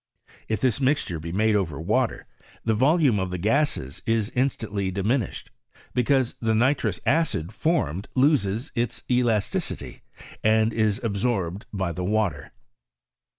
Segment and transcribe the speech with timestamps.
[0.47, 2.25] If this mixture be made over water,
[2.65, 5.49] the volume of the gases is instantly di minished,
[5.93, 10.01] because the nitrous acid formed loses its elasticity,
[10.43, 12.51] and is absorbed by the water.